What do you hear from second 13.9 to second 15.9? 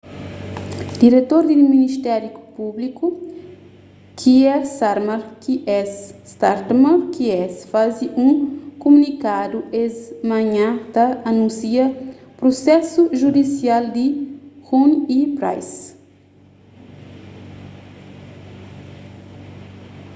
di huhne y pryce